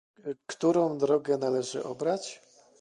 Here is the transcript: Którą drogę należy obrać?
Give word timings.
Którą 0.47 0.97
drogę 0.97 1.37
należy 1.37 1.83
obrać? 1.83 2.41